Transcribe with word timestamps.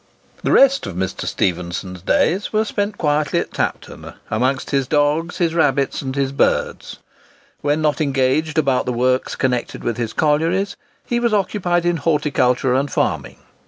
The 0.41 0.51
rest 0.51 0.87
of 0.87 0.95
Mr. 0.95 1.27
Stephenson's 1.27 2.01
days 2.01 2.51
were 2.51 2.65
spent 2.65 2.97
quietly 2.97 3.37
at 3.37 3.51
Tapton, 3.53 4.15
amongst 4.31 4.71
his 4.71 4.87
dogs, 4.87 5.37
his 5.37 5.53
rabbits, 5.53 6.01
and 6.01 6.15
his 6.15 6.31
birds. 6.31 6.97
When 7.61 7.83
not 7.83 8.01
engaged 8.01 8.57
about 8.57 8.87
the 8.87 8.93
works 8.93 9.35
connected 9.35 9.83
with 9.83 9.97
his 9.97 10.11
collieries, 10.13 10.75
he 11.05 11.19
was 11.19 11.35
occupied 11.35 11.85
in 11.85 11.97
horticulture 11.97 12.73
and 12.73 12.89
farming. 12.91 13.37